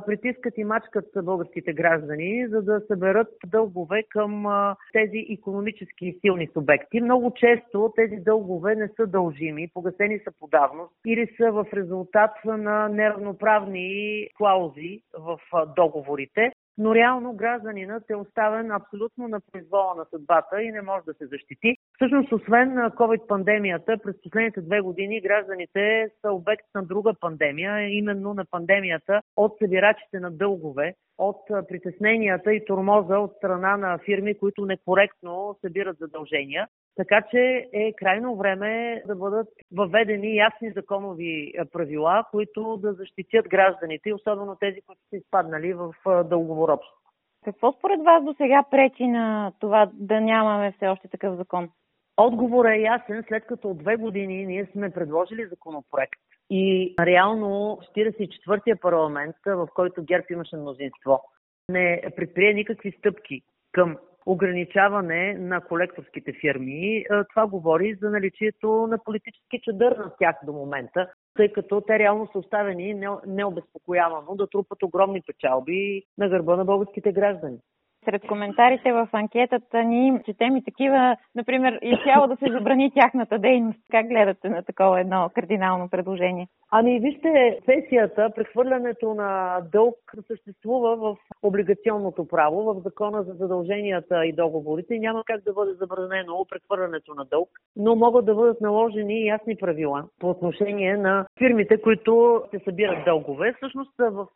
притискат 0.06 0.58
и 0.58 0.64
мачкат 0.64 1.04
българските 1.16 1.72
граждани, 1.72 2.46
за 2.48 2.62
да 2.62 2.80
съберат 2.80 3.28
дългове 3.46 4.02
към 4.08 4.46
тези 4.92 5.26
економически 5.30 6.18
силни 6.20 6.48
субекти. 6.52 7.00
Много 7.00 7.32
често 7.34 7.92
тези 7.96 8.16
дългове 8.16 8.74
не 8.74 8.88
са 8.96 9.06
дължими, 9.06 9.68
погасени 9.74 10.18
са 10.18 10.30
по 10.40 10.46
давност 10.46 10.92
или 11.06 11.26
са 11.36 11.52
в 11.52 11.66
резултат 11.74 12.30
на 12.44 12.88
неравноправни 12.88 14.28
клаузи 14.36 15.02
в 15.18 15.38
договорите 15.76 16.52
но 16.78 16.94
реално 16.94 17.32
гражданинът 17.32 18.10
е 18.10 18.16
оставен 18.16 18.70
абсолютно 18.70 19.28
на 19.28 19.40
произвола 19.52 19.94
на 19.94 20.04
съдбата 20.10 20.62
и 20.62 20.72
не 20.72 20.82
може 20.82 21.04
да 21.04 21.14
се 21.14 21.26
защити. 21.26 21.76
Всъщност, 21.94 22.32
освен 22.32 22.68
COVID-пандемията, 22.74 24.02
през 24.02 24.22
последните 24.22 24.60
две 24.60 24.80
години 24.80 25.20
гражданите 25.20 26.10
са 26.20 26.32
обект 26.32 26.66
на 26.74 26.82
друга 26.82 27.14
пандемия, 27.20 27.88
именно 27.88 28.34
на 28.34 28.44
пандемията 28.50 29.22
от 29.36 29.56
събирачите 29.58 30.20
на 30.20 30.30
дългове, 30.30 30.94
от 31.18 31.40
притесненията 31.68 32.54
и 32.54 32.64
тормоза 32.64 33.18
от 33.18 33.32
страна 33.36 33.76
на 33.76 33.98
фирми, 33.98 34.38
които 34.38 34.66
некоректно 34.66 35.56
събират 35.60 35.98
задължения. 35.98 36.68
Така 36.96 37.22
че 37.30 37.68
е 37.72 37.92
крайно 37.92 38.36
време 38.36 39.02
да 39.06 39.16
бъдат 39.16 39.48
въведени 39.72 40.36
ясни 40.36 40.70
законови 40.70 41.52
правила, 41.72 42.24
които 42.30 42.76
да 42.76 42.92
защитят 42.92 43.48
гражданите, 43.48 44.14
особено 44.14 44.56
тези, 44.56 44.80
които 44.80 45.00
са 45.10 45.16
изпаднали 45.16 45.72
в 45.72 45.94
дълговоробство. 46.24 46.96
Какво 47.44 47.72
според 47.72 48.02
вас 48.02 48.24
до 48.24 48.34
сега 48.34 48.64
пречи 48.70 49.06
на 49.06 49.52
това 49.60 49.90
да 49.92 50.20
нямаме 50.20 50.72
все 50.72 50.88
още 50.88 51.08
такъв 51.08 51.36
закон? 51.36 51.70
Отговорът 52.16 52.72
е 52.72 52.80
ясен, 52.80 53.24
след 53.28 53.46
като 53.46 53.68
от 53.70 53.78
две 53.78 53.96
години 53.96 54.46
ние 54.46 54.66
сме 54.66 54.90
предложили 54.90 55.46
законопроект 55.46 56.20
и 56.50 56.94
реално 57.00 57.78
44-я 57.96 58.76
парламент, 58.76 59.36
в 59.46 59.68
който 59.74 60.04
ГЕРБ 60.04 60.24
имаше 60.30 60.56
мнозинство, 60.56 61.22
не 61.68 62.02
предприе 62.16 62.52
никакви 62.52 62.92
стъпки 62.92 63.42
към 63.72 63.96
ограничаване 64.26 65.34
на 65.34 65.60
колекторските 65.60 66.32
фирми. 66.40 66.96
Е, 66.96 67.04
това 67.30 67.46
говори 67.46 67.94
за 67.94 68.10
наличието 68.10 68.86
на 68.90 68.98
политически 69.04 69.60
чадър 69.62 69.96
на 69.96 70.12
тях 70.18 70.36
до 70.46 70.52
момента, 70.52 71.10
тъй 71.34 71.52
като 71.52 71.80
те 71.80 71.98
реално 71.98 72.28
са 72.32 72.38
оставени 72.38 73.06
необезпокоявано 73.26 74.34
да 74.34 74.46
трупат 74.46 74.82
огромни 74.82 75.22
печалби 75.26 76.02
на 76.18 76.28
гърба 76.28 76.56
на 76.56 76.64
българските 76.64 77.12
граждани. 77.12 77.58
Сред 78.04 78.22
коментарите 78.28 78.92
в 78.92 79.08
анкетата 79.12 79.84
ни 79.84 80.20
четем 80.24 80.56
и 80.56 80.64
такива, 80.64 81.16
например, 81.34 81.78
изцяло 81.82 82.26
да 82.26 82.36
се 82.36 82.52
забрани 82.52 82.92
тяхната 82.94 83.38
дейност. 83.38 83.78
Как 83.90 84.06
гледате 84.08 84.48
на 84.48 84.62
такова 84.62 85.00
едно 85.00 85.30
кардинално 85.34 85.88
предложение? 85.88 86.48
Ами 86.74 87.00
вижте, 87.00 87.58
сесията, 87.64 88.30
прехвърлянето 88.34 89.14
на 89.14 89.60
дълг 89.72 89.96
съществува 90.26 90.96
в 90.96 91.16
облигационното 91.42 92.28
право, 92.28 92.74
в 92.74 92.80
закона 92.84 93.22
за 93.22 93.32
задълженията 93.32 94.26
и 94.26 94.32
договорите. 94.32 94.98
Няма 94.98 95.22
как 95.26 95.44
да 95.44 95.52
бъде 95.52 95.72
забранено 95.72 96.46
прехвърлянето 96.50 97.14
на 97.14 97.24
дълг, 97.24 97.48
но 97.76 97.96
могат 97.96 98.24
да 98.24 98.34
бъдат 98.34 98.60
наложени 98.60 99.26
ясни 99.26 99.56
правила 99.56 100.04
по 100.20 100.30
отношение 100.30 100.96
на 100.96 101.26
фирмите, 101.38 101.80
които 101.80 102.42
се 102.50 102.58
събират 102.64 103.04
дългове. 103.04 103.54
Всъщност 103.56 103.92
в 103.98 104.26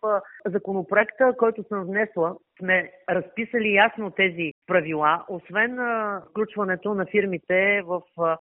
законопроекта, 0.47 1.35
който 1.39 1.63
съм 1.69 1.85
внесла, 1.85 2.37
сме 2.59 2.91
разписали 3.11 3.56
ясно 3.65 4.11
тези 4.11 4.53
правила, 4.67 5.25
освен 5.29 5.79
включването 6.31 6.95
на 6.95 7.07
фирмите 7.07 7.83
в 7.83 8.03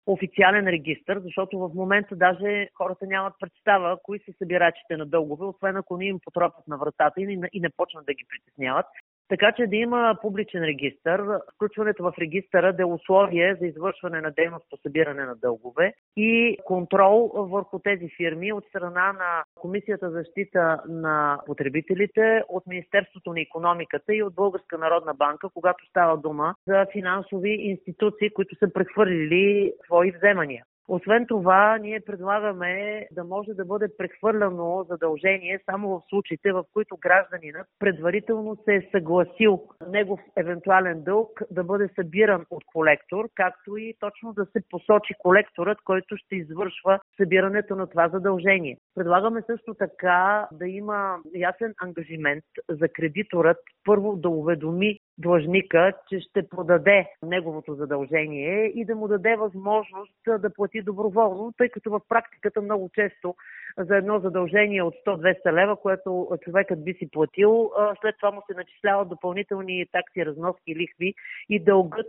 официален 0.06 0.68
регистр, 0.68 1.20
защото 1.20 1.60
в 1.60 1.72
момента 1.76 2.16
даже 2.16 2.68
хората 2.74 3.06
нямат 3.08 3.34
представа 3.40 3.98
кои 4.04 4.20
са 4.20 4.32
събирачите 4.38 4.98
на 4.98 5.06
дългове, 5.06 5.46
освен 5.46 5.78
ако 5.78 5.98
не 5.98 6.06
им 6.06 6.20
потропят 6.24 6.68
на 6.68 6.78
вратата 6.78 7.22
и 7.22 7.60
не 7.60 7.70
почнат 7.78 8.06
да 8.06 8.14
ги 8.14 8.26
притесняват. 8.30 8.86
Така 9.30 9.52
че 9.52 9.68
да 9.68 9.76
има 9.76 10.18
публичен 10.22 10.64
регистр, 10.64 11.40
включването 11.56 12.04
в 12.04 12.14
регистъра 12.20 12.74
да 12.74 12.82
е 12.82 12.86
условие 12.86 13.56
за 13.60 13.68
извършване 13.68 14.22
на 14.22 14.32
дейност 14.32 14.66
по 14.70 14.78
събиране 14.78 15.26
на 15.26 15.36
дългове 15.36 15.94
и 16.18 16.58
контрол 16.66 17.32
върху 17.36 17.80
тези 17.80 18.10
фирми 18.18 18.54
от 18.54 18.66
страна 18.66 19.14
на 19.14 19.44
Комисията 19.56 20.10
за 20.10 20.18
защита 20.18 20.82
на 20.88 21.40
потребителите, 21.46 22.44
от 22.50 22.68
Министерството 22.68 23.34
на 23.34 23.42
економиката 23.42 24.16
и 24.16 24.24
от 24.24 24.36
Българска 24.36 24.78
народна 24.78 25.14
банка, 25.14 25.50
когато 25.54 25.86
става 25.86 26.18
дума 26.18 26.56
за 26.68 26.86
финансови 26.92 27.50
институции, 27.50 28.30
които 28.30 28.56
са 28.56 28.74
прехвърлили 28.74 29.74
свои 29.86 30.12
вземания. 30.12 30.64
Освен 30.88 31.26
това, 31.28 31.78
ние 31.78 32.00
предлагаме 32.00 33.08
да 33.12 33.24
може 33.24 33.54
да 33.54 33.66
бъде 33.66 33.88
прехвърляно 33.98 34.86
задължение 34.90 35.60
само 35.66 35.90
в 35.90 36.02
случаите, 36.10 36.52
в 36.52 36.64
които 36.74 36.98
гражданинът 36.98 37.68
предварително 37.80 38.58
се 38.66 38.76
е 38.76 38.88
съгласил 38.92 39.64
негов 39.90 40.20
евентуален 40.38 41.04
дълг 41.04 41.42
да 41.52 41.64
бъде 41.64 41.90
събиран 41.96 42.46
от 42.50 42.64
колектор, 42.66 43.30
както 43.36 43.78
и 43.78 43.94
точно 44.00 44.34
да 44.34 44.46
се 44.46 44.64
посочи 44.70 45.14
колекторът, 45.20 45.78
който 45.84 46.18
ще 46.18 46.36
извършва 46.36 47.00
събирането 47.18 47.76
на 47.76 47.88
това 47.88 48.10
задължение. 48.10 48.78
Предлагаме 48.96 49.42
също 49.42 49.74
така 49.74 50.48
да 50.52 50.68
има 50.68 51.18
ясен 51.36 51.74
ангажимент 51.82 52.44
за 52.70 52.88
кредиторът 52.88 53.58
първо 53.86 54.16
да 54.16 54.30
уведоми 54.30 55.00
длъжника, 55.18 55.94
че 56.10 56.20
ще 56.20 56.48
продаде 56.48 57.10
неговото 57.24 57.76
задължение 57.76 58.66
и 58.66 58.86
да 58.86 58.96
му 58.96 59.08
даде 59.08 59.36
възможност 59.36 60.14
да 60.40 60.54
плати 60.54 60.82
доброволно, 60.82 61.54
тъй 61.58 61.70
като 61.70 61.90
в 61.92 62.02
практиката 62.10 62.62
много 62.62 62.90
често 62.94 63.36
за 63.78 63.98
едно 63.98 64.20
задължение 64.20 64.84
от 64.84 64.94
100-200 65.06 65.54
лева, 65.54 65.76
което 65.76 66.30
човекът 66.42 66.84
би 66.84 66.94
си 66.94 67.10
платил, 67.12 67.72
след 68.02 68.16
това 68.18 68.32
му 68.32 68.42
се 68.48 68.58
начисляват 68.58 69.10
допълнителни 69.10 69.86
такси, 69.92 70.26
разноски, 70.26 70.76
лихви 70.76 71.14
и 71.50 71.60
дългът 71.60 72.08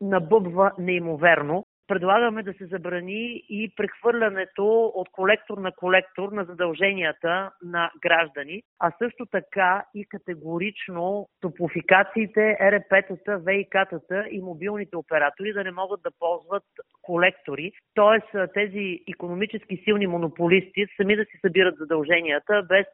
набъбва 0.00 0.72
неимоверно 0.78 1.66
предлагаме 1.90 2.42
да 2.42 2.52
се 2.52 2.66
забрани 2.66 3.42
и 3.48 3.72
прехвърлянето 3.76 4.92
от 4.94 5.08
колектор 5.12 5.58
на 5.58 5.72
колектор 5.72 6.32
на 6.32 6.44
задълженията 6.44 7.50
на 7.62 7.90
граждани, 8.02 8.62
а 8.78 8.92
също 8.98 9.26
така 9.26 9.84
и 9.94 10.04
категорично 10.04 11.28
топлофикациите, 11.40 12.56
РП-тата, 12.60 13.38
ВИК-тата 13.38 14.28
и 14.30 14.42
мобилните 14.42 14.96
оператори 14.96 15.52
да 15.52 15.64
не 15.64 15.70
могат 15.70 16.02
да 16.02 16.10
ползват 16.18 16.64
колектори, 17.02 17.72
т.е. 17.94 18.46
тези 18.54 19.00
економически 19.08 19.82
силни 19.84 20.06
монополисти 20.06 20.86
сами 20.96 21.16
да 21.16 21.24
си 21.24 21.38
събират 21.40 21.78
задълженията 21.78 22.62
без 22.68 22.86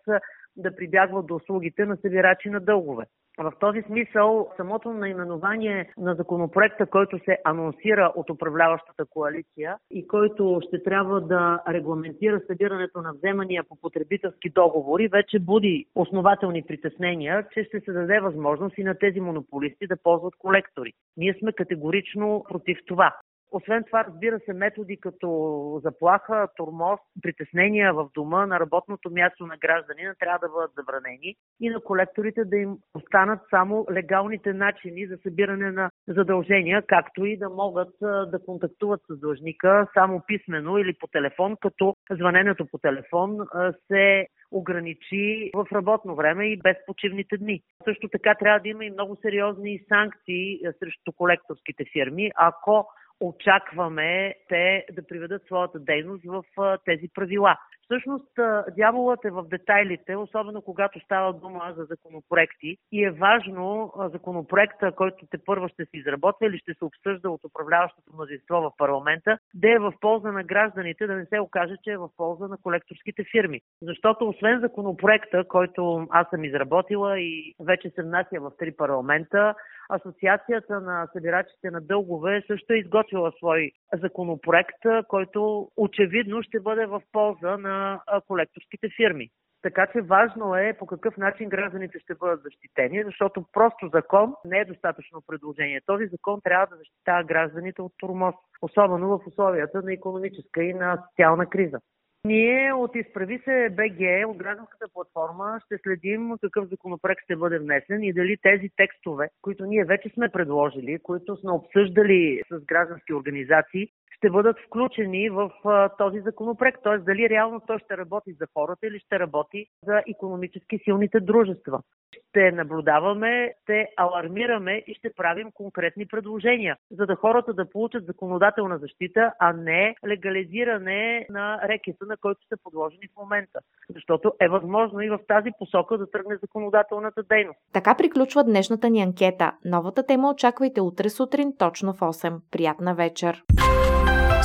да 0.56 0.76
прибягват 0.76 1.26
до 1.26 1.34
услугите 1.34 1.84
на 1.84 1.96
събирачи 1.96 2.50
на 2.50 2.60
дългове. 2.60 3.04
В 3.38 3.52
този 3.60 3.82
смисъл, 3.82 4.48
самото 4.56 4.92
наименование 4.92 5.92
на 5.98 6.14
законопроекта, 6.14 6.86
който 6.86 7.18
се 7.24 7.38
анонсира 7.44 8.12
от 8.16 8.30
управляващата 8.30 9.04
коалиция 9.04 9.76
и 9.90 10.06
който 10.06 10.60
ще 10.68 10.82
трябва 10.82 11.20
да 11.20 11.62
регламентира 11.68 12.40
събирането 12.46 13.02
на 13.02 13.12
вземания 13.12 13.64
по 13.68 13.76
потребителски 13.76 14.50
договори, 14.50 15.08
вече 15.08 15.38
буди 15.38 15.86
основателни 15.94 16.62
притеснения, 16.62 17.46
че 17.54 17.64
ще 17.64 17.80
се 17.80 17.92
даде 17.92 18.20
възможност 18.20 18.78
и 18.78 18.84
на 18.84 18.98
тези 18.98 19.20
монополисти 19.20 19.86
да 19.86 19.96
ползват 19.96 20.34
колектори. 20.38 20.92
Ние 21.16 21.34
сме 21.38 21.52
категорично 21.52 22.44
против 22.48 22.78
това. 22.86 23.16
Освен 23.50 23.84
това, 23.84 24.04
разбира 24.04 24.40
се, 24.40 24.52
методи 24.52 24.96
като 25.00 25.80
заплаха, 25.84 26.48
тормоз, 26.56 27.00
притеснения 27.22 27.94
в 27.94 28.08
дома, 28.14 28.46
на 28.46 28.60
работното 28.60 29.10
място 29.10 29.46
на 29.46 29.56
гражданина 29.56 30.14
трябва 30.18 30.38
да 30.38 30.48
бъдат 30.48 30.70
забранени 30.76 31.34
и 31.60 31.70
на 31.70 31.80
колекторите 31.80 32.44
да 32.44 32.56
им 32.56 32.76
останат 32.94 33.40
само 33.50 33.86
легалните 33.92 34.52
начини 34.52 35.06
за 35.06 35.16
събиране 35.22 35.72
на 35.72 35.90
задължения, 36.08 36.82
както 36.86 37.24
и 37.24 37.36
да 37.36 37.50
могат 37.50 37.94
да 38.00 38.40
контактуват 38.46 39.00
с 39.10 39.20
длъжника 39.20 39.86
само 39.94 40.22
писменно 40.26 40.78
или 40.78 40.94
по 41.00 41.06
телефон, 41.06 41.56
като 41.60 41.94
звъненето 42.10 42.66
по 42.66 42.78
телефон 42.78 43.38
се 43.86 44.26
ограничи 44.50 45.50
в 45.54 45.66
работно 45.72 46.14
време 46.14 46.46
и 46.46 46.56
без 46.56 46.76
почивните 46.86 47.36
дни. 47.36 47.62
Също 47.84 48.08
така 48.08 48.34
трябва 48.34 48.60
да 48.60 48.68
има 48.68 48.84
и 48.84 48.90
много 48.90 49.16
сериозни 49.22 49.80
санкции 49.88 50.60
срещу 50.78 51.12
колекторските 51.12 51.84
фирми, 51.92 52.30
ако 52.36 52.88
очакваме 53.20 54.34
те 54.48 54.86
да 54.92 55.06
приведат 55.06 55.46
своята 55.46 55.78
дейност 55.78 56.24
в 56.24 56.44
тези 56.84 57.08
правила. 57.14 57.56
Всъщност, 57.86 58.28
дяволът 58.76 59.24
е 59.24 59.30
в 59.30 59.42
детайлите, 59.42 60.16
особено 60.16 60.62
когато 60.62 61.00
става 61.00 61.32
дума 61.32 61.74
за 61.76 61.84
законопроекти 61.84 62.76
и 62.92 63.04
е 63.04 63.10
важно 63.10 63.92
законопроекта, 64.12 64.92
който 64.92 65.26
те 65.30 65.38
първо 65.46 65.68
ще 65.68 65.84
се 65.84 65.96
изработва 65.96 66.46
или 66.46 66.58
ще 66.58 66.74
се 66.74 66.84
обсъжда 66.84 67.30
от 67.30 67.44
управляващото 67.44 68.12
мнозинство 68.14 68.56
в 68.56 68.72
парламента, 68.78 69.38
да 69.54 69.70
е 69.70 69.78
в 69.78 69.92
полза 70.00 70.32
на 70.32 70.44
гражданите, 70.44 71.06
да 71.06 71.14
не 71.14 71.26
се 71.26 71.40
окаже, 71.40 71.76
че 71.84 71.90
е 71.90 71.98
в 71.98 72.08
полза 72.16 72.48
на 72.48 72.56
колекторските 72.62 73.24
фирми. 73.30 73.60
Защото 73.82 74.28
освен 74.28 74.60
законопроекта, 74.60 75.44
който 75.48 76.06
аз 76.10 76.28
съм 76.30 76.44
изработила 76.44 77.20
и 77.20 77.54
вече 77.60 77.90
се 77.90 78.02
внася 78.02 78.40
в 78.40 78.52
три 78.58 78.76
парламента, 78.76 79.54
Асоциацията 79.88 80.80
на 80.80 81.08
събирачите 81.12 81.70
на 81.70 81.80
дългове 81.80 82.42
също 82.46 82.72
е 82.72 82.78
изготвила 82.78 83.32
свой 83.38 83.70
законопроект, 84.02 84.82
който 85.08 85.68
очевидно 85.76 86.42
ще 86.42 86.60
бъде 86.60 86.86
в 86.86 87.02
полза 87.12 87.56
на 87.56 88.00
колекторските 88.26 88.88
фирми. 88.96 89.30
Така 89.62 89.86
че 89.92 90.00
важно 90.00 90.54
е 90.56 90.76
по 90.78 90.86
какъв 90.86 91.16
начин 91.16 91.48
гражданите 91.48 91.98
ще 91.98 92.14
бъдат 92.14 92.42
защитени, 92.42 93.04
защото 93.04 93.44
просто 93.52 93.90
закон 93.94 94.34
не 94.44 94.58
е 94.58 94.64
достатъчно 94.64 95.22
предложение. 95.26 95.80
Този 95.86 96.06
закон 96.06 96.40
трябва 96.44 96.66
да 96.66 96.76
защитава 96.76 97.24
гражданите 97.24 97.82
от 97.82 97.92
турмоз, 97.98 98.34
особено 98.62 99.08
в 99.08 99.26
условията 99.26 99.82
на 99.82 99.92
економическа 99.92 100.62
и 100.62 100.74
на 100.74 101.02
социална 101.08 101.46
криза. 101.46 101.80
Ние 102.26 102.72
от 102.72 102.96
Изправи 102.96 103.38
се 103.44 103.68
БГ, 103.70 104.28
от 104.28 104.36
гражданската 104.36 104.86
платформа, 104.94 105.60
ще 105.66 105.78
следим 105.78 106.32
какъв 106.40 106.68
законопроект 106.68 107.22
ще 107.24 107.36
бъде 107.36 107.58
внесен 107.58 108.02
и 108.02 108.12
дали 108.12 108.36
тези 108.42 108.70
текстове, 108.76 109.28
които 109.42 109.64
ние 109.64 109.84
вече 109.84 110.08
сме 110.08 110.28
предложили, 110.28 110.98
които 111.02 111.36
сме 111.36 111.52
обсъждали 111.52 112.42
с 112.50 112.64
граждански 112.64 113.12
организации, 113.14 113.88
ще 114.16 114.30
бъдат 114.30 114.56
включени 114.66 115.30
в 115.30 115.50
а, 115.64 115.88
този 115.88 116.20
законопроект. 116.20 116.82
Т.е. 116.82 116.98
дали 116.98 117.28
реално 117.28 117.60
той 117.66 117.78
ще 117.78 117.96
работи 117.96 118.32
за 118.32 118.46
хората 118.54 118.86
или 118.86 118.98
ще 118.98 119.18
работи 119.18 119.66
за 119.82 120.02
економически 120.08 120.78
силните 120.84 121.20
дружества. 121.20 121.80
Ще 122.28 122.52
наблюдаваме, 122.52 123.54
ще 123.62 123.88
алармираме 123.96 124.82
и 124.86 124.94
ще 124.94 125.12
правим 125.16 125.50
конкретни 125.54 126.06
предложения, 126.06 126.76
за 126.90 127.06
да 127.06 127.16
хората 127.16 127.52
да 127.54 127.70
получат 127.70 128.06
законодателна 128.06 128.78
защита, 128.78 129.32
а 129.38 129.52
не 129.52 129.94
легализиране 130.06 131.26
на 131.30 131.60
рекета, 131.68 132.06
на 132.06 132.16
който 132.16 132.40
са 132.48 132.56
подложени 132.62 133.08
в 133.08 133.16
момента. 133.20 133.60
Защото 133.94 134.32
е 134.40 134.48
възможно 134.48 135.00
и 135.00 135.08
в 135.08 135.18
тази 135.28 135.50
посока 135.58 135.98
да 135.98 136.10
тръгне 136.10 136.36
законодателната 136.36 137.22
дейност. 137.22 137.58
Така 137.72 137.94
приключва 137.96 138.44
днешната 138.44 138.90
ни 138.90 139.02
анкета. 139.02 139.52
Новата 139.64 140.06
тема 140.06 140.30
очаквайте 140.30 140.80
утре 140.80 141.08
сутрин 141.08 141.52
точно 141.58 141.92
в 141.92 142.00
8. 142.00 142.40
Приятна 142.50 142.94
вечер! 142.94 143.42